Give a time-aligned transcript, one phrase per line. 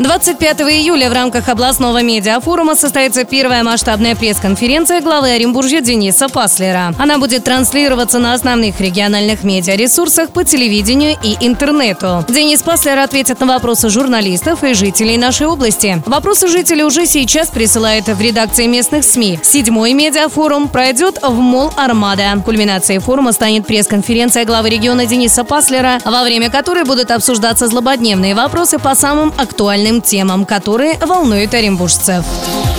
[0.00, 6.94] 25 июля в рамках областного медиафорума состоится первая масштабная пресс-конференция главы Оренбуржья Дениса Паслера.
[6.98, 12.24] Она будет транслироваться на основных региональных медиаресурсах по телевидению и интернету.
[12.28, 16.02] Денис Паслер ответит на вопросы журналистов и жителей нашей области.
[16.06, 19.40] Вопросы жители уже сейчас присылают в редакции местных СМИ.
[19.42, 22.42] Седьмой медиафорум пройдет в Мол Армада.
[22.44, 28.78] Кульминацией форума станет пресс-конференция главы региона Дениса Паслера, во время которой будут обсуждаться злободневные вопросы
[28.78, 32.24] по самым актуальным актуальным темам, которые волнуют оренбуржцев.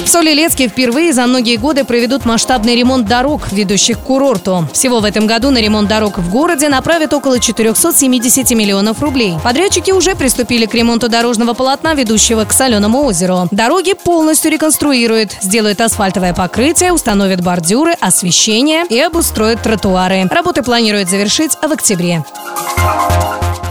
[0.03, 4.67] В Солилецке впервые за многие годы проведут масштабный ремонт дорог, ведущих к курорту.
[4.73, 9.35] Всего в этом году на ремонт дорог в городе направят около 470 миллионов рублей.
[9.41, 13.47] Подрядчики уже приступили к ремонту дорожного полотна, ведущего к Соленому озеру.
[13.51, 20.27] Дороги полностью реконструируют, сделают асфальтовое покрытие, установят бордюры, освещение и обустроят тротуары.
[20.29, 22.25] Работы планируют завершить в октябре.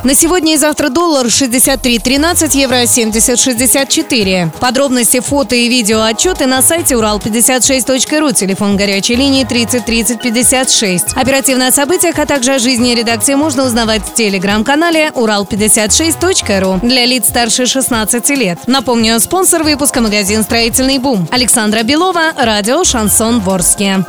[0.03, 4.51] На сегодня и завтра доллар 63.13, евро 70.64.
[4.59, 11.13] Подробности, фото и видео отчеты на сайте урал56.ру, телефон горячей линии 30 30 56.
[11.15, 17.29] Оперативно о событиях, а также о жизни редакции можно узнавать в телеграм-канале урал56.ру для лиц
[17.29, 18.59] старше 16 лет.
[18.67, 21.29] Напомню, спонсор выпуска магазин «Строительный бум».
[21.31, 24.03] Александра Белова, радио «Шансон Ворске».